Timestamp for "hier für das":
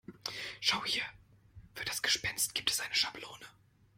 0.83-2.01